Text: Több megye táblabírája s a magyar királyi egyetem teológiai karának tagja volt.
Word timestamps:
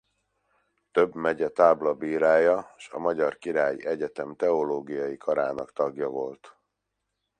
Több 0.91 1.15
megye 1.15 1.49
táblabírája 1.49 2.73
s 2.77 2.89
a 2.89 2.97
magyar 2.99 3.37
királyi 3.37 3.85
egyetem 3.85 4.35
teológiai 4.35 5.17
karának 5.17 5.73
tagja 5.73 6.07
volt. 6.09 6.57